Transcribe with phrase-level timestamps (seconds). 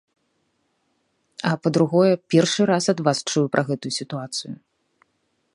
[1.49, 4.53] А, па-другое, першы раз ад вас чую пра гэтую сітуацыю.